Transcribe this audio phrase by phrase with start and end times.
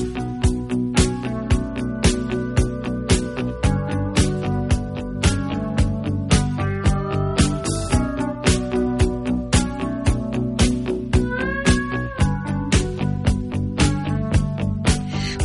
[0.00, 0.29] Bye.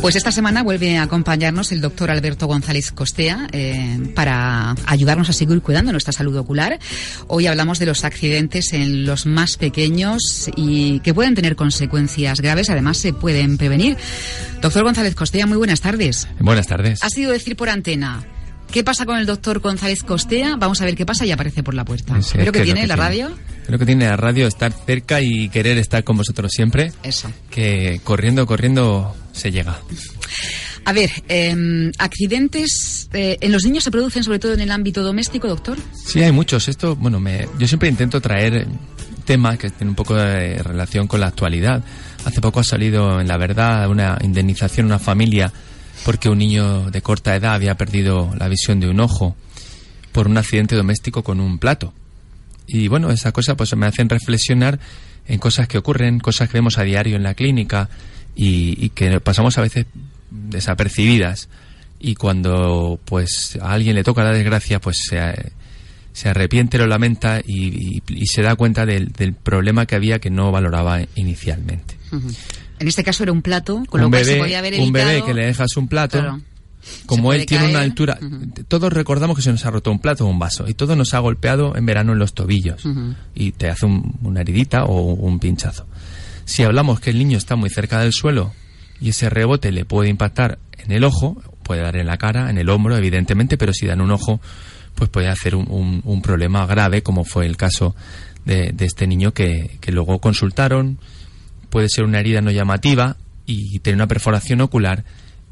[0.06, 5.32] Pues esta semana vuelve a acompañarnos el doctor Alberto González Costea eh, para ayudarnos a
[5.32, 6.78] seguir cuidando nuestra salud ocular.
[7.26, 12.70] Hoy hablamos de los accidentes en los más pequeños y que pueden tener consecuencias graves,
[12.70, 13.96] además se pueden prevenir.
[14.62, 16.28] Doctor González Costea, muy buenas tardes.
[16.38, 17.02] Buenas tardes.
[17.02, 18.24] Ha sido decir por antena.
[18.70, 20.54] ¿Qué pasa con el doctor González Costea?
[20.54, 22.22] Vamos a ver qué pasa y aparece por la puerta.
[22.22, 23.08] Sí, Creo que que tiene que la tiene.
[23.08, 23.30] radio.
[23.66, 26.92] Creo que tiene la radio estar cerca y querer estar con vosotros siempre.
[27.02, 27.28] Eso.
[27.50, 29.78] Que corriendo, corriendo se llega.
[30.84, 35.02] A ver, eh, accidentes eh, en los niños se producen sobre todo en el ámbito
[35.02, 35.78] doméstico, doctor.
[35.92, 36.68] Sí, hay muchos.
[36.68, 38.66] Esto, bueno, me, yo siempre intento traer
[39.24, 41.82] temas que tienen un poco de relación con la actualidad.
[42.24, 45.52] Hace poco ha salido en La Verdad una indemnización a una familia
[46.04, 49.36] porque un niño de corta edad había perdido la visión de un ojo
[50.12, 51.92] por un accidente doméstico con un plato.
[52.68, 54.78] Y bueno, esa cosa pues me hacen reflexionar
[55.26, 57.88] en cosas que ocurren, cosas que vemos a diario en la clínica
[58.36, 59.86] y, y que pasamos a veces
[60.50, 61.48] desapercibidas.
[61.98, 65.52] Y cuando pues a alguien le toca la desgracia, pues se,
[66.12, 70.18] se arrepiente, lo lamenta y, y- y se da cuenta del, del problema que había
[70.18, 71.96] que no valoraba inicialmente.
[72.78, 74.80] En este caso era un plato, con lo un cual se bebé, podía haber un
[74.80, 75.06] evitado.
[75.08, 76.40] bebé que le dejas un plato, Claro.
[77.06, 78.18] como Se él tiene una altura,
[78.68, 81.14] todos recordamos que se nos ha roto un plato o un vaso y todo nos
[81.14, 82.82] ha golpeado en verano en los tobillos
[83.34, 85.86] y te hace un- una heridita o un pinchazo.
[86.46, 88.52] Si hablamos que el niño está muy cerca del suelo
[89.00, 92.56] y ese rebote le puede impactar en el ojo, puede dar en la cara, en
[92.56, 94.40] el hombro, evidentemente, pero si da en un ojo,
[94.94, 97.94] pues puede hacer un problema grave, como fue el caso
[98.46, 100.98] de, de este niño que, que luego consultaron.
[101.68, 105.04] Puede ser una herida no llamativa y tener una perforación ocular,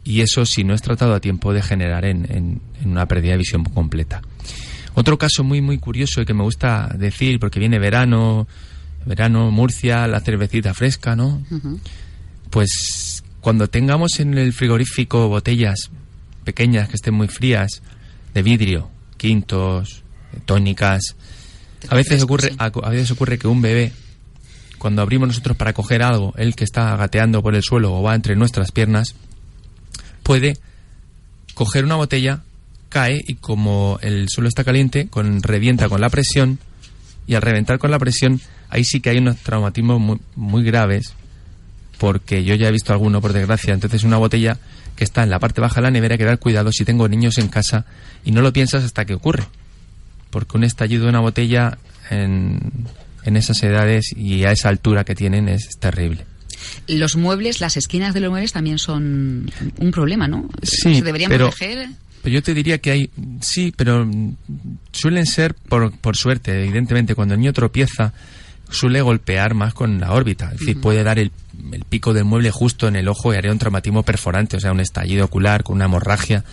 [0.05, 3.33] y eso, si no es tratado a tiempo, de generar en, en- en una pérdida
[3.33, 4.23] de visión completa.
[4.95, 8.47] Otro caso muy, muy curioso y que me gusta decir, porque viene verano,
[9.07, 11.43] verano, Murcia, la cervecita fresca, ¿no?
[12.51, 15.91] Pues cuando tengamos en el frigorífico botellas
[16.45, 17.83] pequeñas que estén muy frías,
[18.33, 20.03] de vidrio, quintos,
[20.45, 21.17] tónicas,
[21.89, 23.93] a veces ocurre, a, a veces ocurre que un bebé,
[24.79, 28.15] cuando abrimos nosotros para coger algo, el que está gateando por el suelo o va
[28.15, 29.15] entre nuestras piernas,
[30.23, 30.59] puede
[31.55, 32.43] coger una botella,
[32.89, 36.59] cae y como el suelo está caliente, con, revienta con la presión
[37.27, 38.41] y al reventar con la presión,
[38.71, 41.15] ahí sí que hay unos traumatismos muy, muy graves
[41.99, 43.73] porque yo ya he visto alguno por desgracia.
[43.73, 44.59] Entonces una botella
[44.97, 47.09] que está en la parte baja de la nevera hay que dar cuidado si tengo
[47.09, 47.87] niños en casa
[48.25, 49.45] y no lo piensas hasta que ocurre.
[50.31, 51.79] Porque un estallido de una botella
[52.11, 52.61] en,
[53.25, 56.27] en esas edades y a esa altura que tienen es terrible.
[56.89, 60.49] Los muebles, las esquinas de los muebles también son un problema, ¿no?
[60.63, 61.89] Sí, Se deberían pero- proteger.
[62.25, 64.09] Pero yo te diría que hay, sí, pero
[64.91, 68.13] suelen ser por, por suerte, evidentemente, cuando el niño tropieza,
[68.71, 71.31] suele golpear más con la órbita, es decir, puede dar el,
[71.71, 74.73] el pico del mueble justo en el ojo y haría un traumatismo perforante, o sea,
[74.73, 76.45] un estallido ocular con una hemorragia.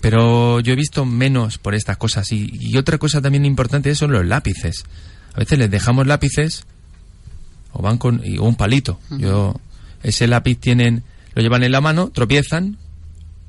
[0.00, 2.30] Pero yo he visto menos por estas cosas.
[2.32, 4.84] Y, y otra cosa también importante son los lápices.
[5.34, 6.64] A veces les dejamos lápices
[7.72, 8.98] o van con y- o un palito.
[9.18, 9.54] Yo
[10.02, 11.02] ese lápiz tienen
[11.34, 12.76] lo llevan en la mano, tropiezan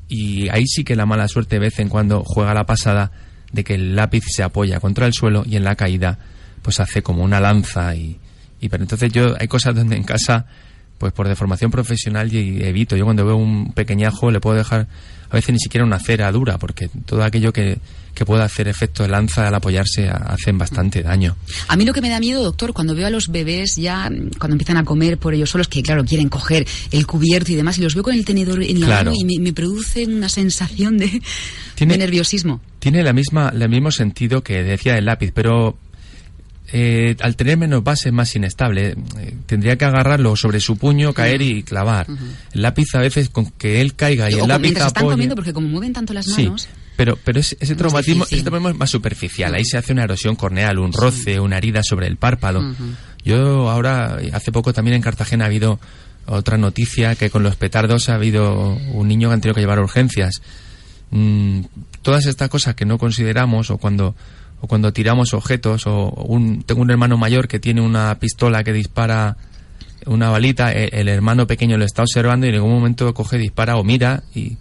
[0.07, 3.11] y ahí sí que la mala suerte vez en cuando juega la pasada
[3.51, 6.19] de que el lápiz se apoya contra el suelo y en la caída
[6.61, 8.19] pues hace como una lanza y,
[8.59, 10.47] y pero entonces yo hay cosas donde en casa
[10.97, 14.87] pues por deformación profesional y evito yo cuando veo un pequeñajo le puedo dejar
[15.29, 17.79] a veces ni siquiera una cera dura porque todo aquello que,
[18.13, 21.35] que pueda hacer efecto de lanza al apoyarse hacen bastante daño
[21.67, 24.37] A mí lo que me da miedo, doctor, cuando veo a los bebés ya, mm,
[24.39, 27.77] cuando empiezan a comer por ellos solos, que claro, quieren coger el cubierto y demás,
[27.77, 29.11] y los veo con el tenedor en la Claro.
[29.11, 31.21] mano y me, me produce una sensación de,
[31.75, 32.61] Tiene- de nerviosismo.
[32.79, 35.75] tiene la misma, el mismo sentido que decía el lápiz, pero
[36.71, 38.95] eh, al tener menos base es más inestable.
[39.19, 42.07] Eh, tendría que agarrarlo sobre su puño, caer y clavar.
[42.53, 45.11] El lápiz a veces con que él caiga y o el lápiz mientras están apoye-
[45.11, 46.67] comiendo, porque como mueven tanto las Sí, manos...
[46.95, 49.53] pero, pero ese, traumatismo, ese traumatismo es más superficial.
[49.53, 52.63] Ahí se hace una erosión corneal, un roce, una herida sobre el párpado.
[53.23, 55.79] Yo ahora, hace poco también en Cartagena ha habido
[56.27, 59.79] Otra noticia que con los petardos ha habido un niño que han tenido que llevar
[59.79, 60.41] urgencias.
[61.11, 61.61] Mm,
[62.01, 64.15] todas estas cosas que no consideramos o cuando
[64.67, 69.37] cuando tiramos objetos o un, tengo un hermano mayor que tiene una pistola que dispara
[70.05, 73.77] una balita, e, el, hermano pequeño lo está observando y en algún momento coge, dispara
[73.77, 74.57] o mira y,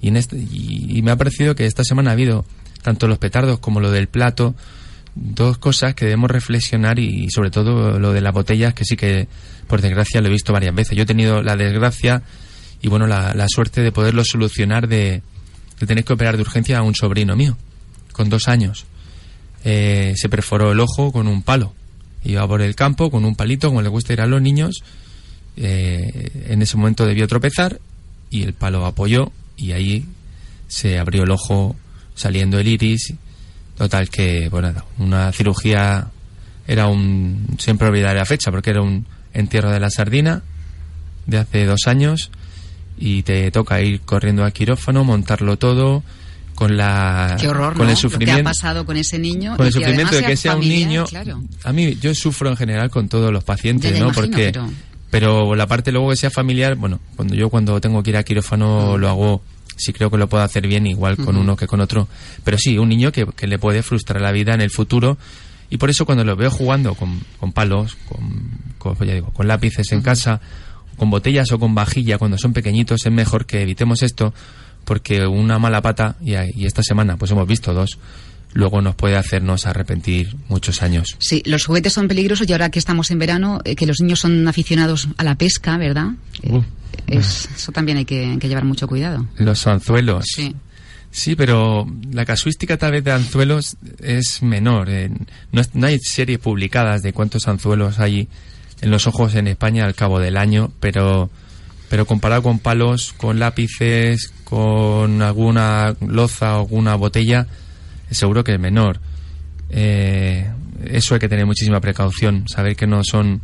[0.00, 2.44] y, en este, y, me ha parecido que esta semana ha habido
[2.82, 4.54] tanto los petardos como lo del plato,
[5.14, 9.28] dos cosas que debemos reflexionar y, sobre todo lo de las botellas que sí que
[9.66, 10.96] por desgracia lo he visto varias veces.
[10.96, 12.22] Yo he tenido la desgracia
[12.82, 15.22] y bueno la, la suerte de poderlo solucionar de,
[15.80, 17.56] de tener que operar de urgencia a un sobrino mío
[18.12, 18.86] con dos años.
[19.64, 21.72] Eh, se perforó el ojo con un palo
[22.24, 24.82] Iba por el campo con un palito, como le gusta ir a los niños.
[25.56, 27.80] Eh, en ese momento debió tropezar
[28.30, 30.06] y el palo apoyó y ahí
[30.66, 31.76] se abrió el ojo
[32.14, 33.12] saliendo el iris.
[33.76, 36.08] Total que, bueno, una cirugía
[36.66, 37.56] era un...
[37.58, 40.42] Siempre olvidaré la fecha porque era un entierro de la sardina
[41.26, 42.30] de hace dos años
[42.96, 46.02] y te toca ir corriendo al quirófano, montarlo todo,
[46.54, 47.36] con la
[47.76, 48.42] con el sufrimiento.
[48.42, 51.04] Ha pasado con ese niño con el sufrimiento de que sea un niño
[51.64, 54.52] a mí yo sufro en general con todos los pacientes no porque
[55.10, 55.54] pero...
[55.54, 58.94] la parte luego que sea familiar bueno cuando yo cuando tengo que ir a quirófano
[58.96, 59.00] mm.
[59.00, 59.42] lo hago
[59.76, 62.08] sí creo que lo puedo hacer bien igual con uno que con otro.
[62.42, 65.18] Pero sí un niño que, que, le puede frustrar la vida en el futuro.
[65.70, 69.48] Y por eso cuando lo veo jugando con, con palos con, con, ya digo, con
[69.48, 70.40] lápices en casa
[70.96, 74.32] con botellas o con vajilla cuando son pequeñitos es mejor que evitemos esto
[74.84, 76.34] porque una mala pata, y,
[76.64, 77.98] esta semana pues hemos visto dos,
[78.52, 81.16] luego nos puede hacernos arrepentir muchos años.
[81.18, 84.20] Sí, los juguetes son peligrosos y ahora que estamos en verano, eh, que los niños
[84.20, 86.12] son aficionados a la pesca, ¿verdad?
[86.42, 86.62] Uh.
[87.08, 89.26] eso también hay que, llevar mucho cuidado.
[89.36, 90.24] Los anzuelos.
[90.26, 90.54] Sí.
[91.10, 94.90] Sí, pero la casuística tal vez de anzuelos es menor.
[94.90, 95.10] Eh,
[95.52, 98.28] no, no, hay series publicadas de cuántos anzuelos hay
[98.80, 101.30] en los ojos en España al cabo del año, pero
[101.88, 107.46] pero comparado con palos, con lápices, con alguna loza o alguna botella,
[108.10, 109.00] seguro que es menor.
[109.70, 110.48] Eh,
[110.86, 113.42] eso hay que tener muchísima precaución, saber que no son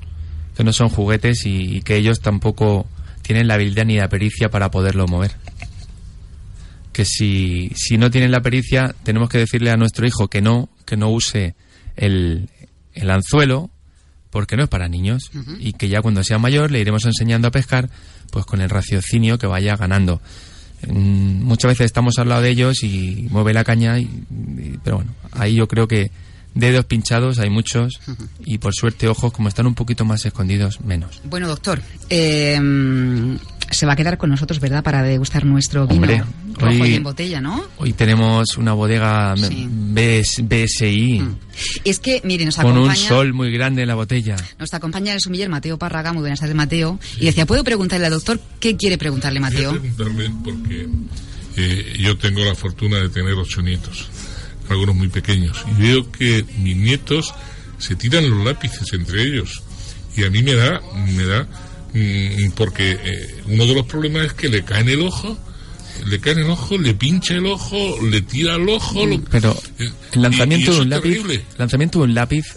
[0.56, 2.87] que no son juguetes y, que ellos tampoco
[3.22, 5.32] tienen la habilidad ni la pericia para poderlo mover.
[6.92, 10.69] Que si, si no tienen la pericia, tenemos que decirle a nuestro hijo que no,
[10.84, 11.54] que no use
[11.96, 12.50] el,
[12.92, 13.70] el anzuelo,
[14.31, 17.50] porque no es para niños, y que ya cuando sea mayor le iremos enseñando a
[17.50, 17.91] pescar
[18.31, 20.21] pues con el raciocinio que vaya ganando.
[20.87, 24.09] Mm, muchas veces estamos al lado de ellos y mueve la caña, y,
[24.82, 26.11] pero bueno, ahí yo creo que
[26.55, 28.00] dedos pinchados hay muchos
[28.44, 31.21] y por suerte ojos como están un poquito más escondidos menos.
[31.25, 32.59] Bueno, doctor, eh,
[33.70, 34.82] se va a quedar con nosotros, ¿verdad?
[34.82, 36.06] Para degustar nuestro vino
[36.55, 37.64] rojo y en botella, ¿no?
[37.78, 41.20] Hoy tenemos una bodega BSI.
[41.20, 41.37] Mm.
[41.84, 42.81] Es que, miren, nos acompaña...
[42.82, 44.37] Con un sol muy grande en la botella.
[44.58, 46.99] Nos acompaña el sumiller Mateo Parraga, muy buenas tardes, Mateo.
[47.19, 49.70] Y decía, ¿puedo preguntarle al doctor qué quiere preguntarle, Mateo?
[49.70, 50.88] Quiero preguntarle porque
[51.56, 54.08] eh, yo tengo la fortuna de tener ocho nietos,
[54.69, 57.34] algunos muy pequeños, y veo que mis nietos
[57.78, 59.62] se tiran los lápices entre ellos.
[60.16, 61.49] Y a mí me da, me da
[62.56, 65.37] porque eh, uno de los problemas es que le cae en el ojo
[66.06, 69.06] le cae en el ojo, le pincha el ojo, le tira el ojo.
[69.06, 71.19] Mm, pero eh, el lanzamiento de un lápiz,
[71.58, 72.56] lanzamiento de un lápiz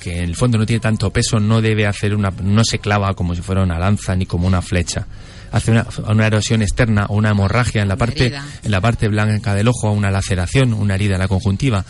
[0.00, 3.14] que en el fondo no tiene tanto peso, no debe hacer una, no se clava
[3.14, 5.06] como si fuera una lanza ni como una flecha.
[5.52, 8.32] Hace una, una erosión externa o una hemorragia en la parte,
[8.62, 11.84] en la parte blanca del ojo, una laceración, una herida en la conjuntiva.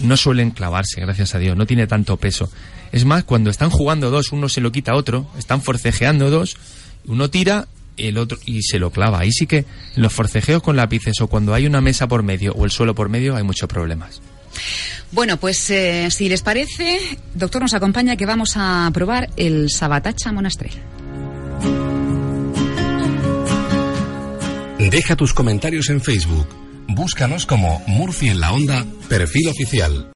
[0.00, 2.50] No suelen clavarse, gracias a Dios, no tiene tanto peso.
[2.92, 6.56] Es más, cuando están jugando dos, uno se lo quita a otro, están forcejeando dos,
[7.06, 9.20] uno tira el otro y se lo clava.
[9.20, 12.64] Ahí sí que los forcejeos con lápices o cuando hay una mesa por medio o
[12.64, 14.20] el suelo por medio hay muchos problemas.
[15.12, 16.98] Bueno, pues eh, si les parece,
[17.34, 20.72] doctor nos acompaña que vamos a probar el Sabatacha Monastrell.
[24.78, 26.65] Deja tus comentarios en Facebook.
[26.88, 30.12] Búscanos como Murcia en la Onda, perfil oficial.